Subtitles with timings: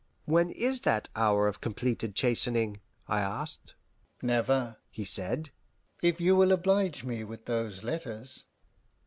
[0.25, 3.75] "When is that hour of completed chastening?" I asked.
[4.23, 5.51] "Never," he said,
[6.01, 8.45] "if you will oblige me with those letters."